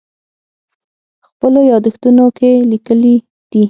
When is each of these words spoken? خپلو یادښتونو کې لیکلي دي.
خپلو 1.27 1.59
یادښتونو 1.71 2.25
کې 2.37 2.51
لیکلي 2.71 3.15
دي. 3.51 3.59